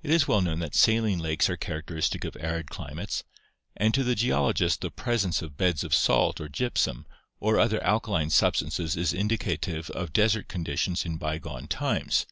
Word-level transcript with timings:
It 0.00 0.12
is 0.12 0.28
well 0.28 0.40
known 0.42 0.60
that 0.60 0.76
saline 0.76 1.18
lakes 1.18 1.50
are 1.50 1.56
characteristic 1.56 2.22
of 2.24 2.36
arid 2.38 2.70
climates, 2.70 3.24
and 3.76 3.92
to 3.94 4.04
the 4.04 4.14
geologist 4.14 4.80
the 4.80 4.92
presence 4.92 5.42
of 5.42 5.56
beds 5.56 5.82
of 5.82 5.92
salt 5.92 6.40
or 6.40 6.48
gypsum 6.48 7.04
or 7.40 7.58
other 7.58 7.82
alkaline 7.82 8.30
substances 8.30 8.96
is 8.96 9.12
indicative 9.12 9.90
of 9.90 10.12
desert 10.12 10.46
conditions 10.46 11.04
in 11.04 11.16
bygone 11.16 11.66
times. 11.66 12.26